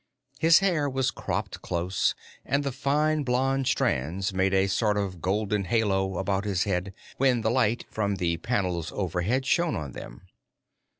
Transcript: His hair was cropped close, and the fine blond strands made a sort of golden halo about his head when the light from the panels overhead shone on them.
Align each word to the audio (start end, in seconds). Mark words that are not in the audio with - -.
His 0.39 0.57
hair 0.65 0.89
was 0.89 1.11
cropped 1.11 1.61
close, 1.61 2.15
and 2.43 2.63
the 2.63 2.71
fine 2.71 3.21
blond 3.21 3.67
strands 3.67 4.33
made 4.33 4.51
a 4.51 4.65
sort 4.65 4.97
of 4.97 5.21
golden 5.21 5.65
halo 5.65 6.17
about 6.17 6.43
his 6.43 6.63
head 6.63 6.95
when 7.17 7.41
the 7.41 7.51
light 7.51 7.85
from 7.87 8.15
the 8.15 8.37
panels 8.37 8.91
overhead 8.91 9.45
shone 9.45 9.75
on 9.75 9.91
them. 9.91 10.23